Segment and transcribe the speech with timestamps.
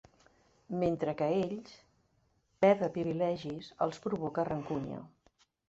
[0.83, 1.75] Mentre que a ells,
[2.65, 5.07] perdre privilegis els provoca rancúnia.